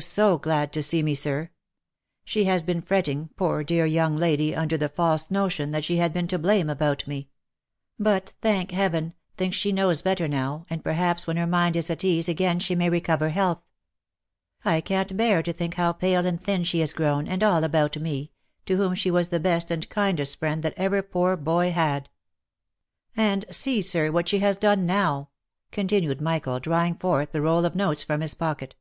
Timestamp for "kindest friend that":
19.88-20.74